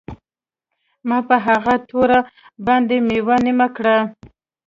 [1.07, 2.19] ما په هغه توره
[2.67, 3.97] باندې میوه نیمه کړه